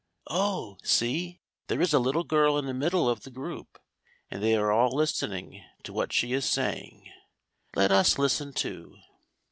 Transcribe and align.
Oh, 0.31 0.79
see! 0.81 1.41
there 1.67 1.79
is 1.79 1.93
a 1.93 1.99
little 1.99 2.23
girl 2.23 2.57
in 2.57 2.65
the 2.65 2.73
middle 2.73 3.07
of 3.07 3.21
the 3.21 3.29
group, 3.29 3.77
and 4.31 4.41
they 4.41 4.55
are 4.55 4.71
all 4.71 4.89
listening 4.89 5.63
to 5.83 5.93
what 5.93 6.11
she 6.11 6.33
is 6.33 6.43
saying. 6.43 7.07
Let 7.75 7.91
us 7.91 8.17
listen 8.17 8.51
too. 8.51 8.97